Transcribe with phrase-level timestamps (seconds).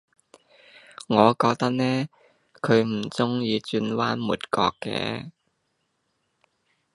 [1.09, 2.09] 我覺得呢，
[2.59, 5.29] 佢唔中意轉彎抹角嘅